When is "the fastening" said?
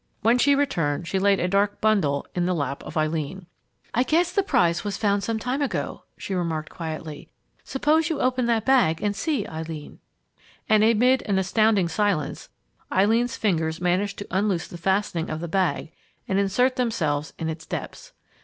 14.67-15.29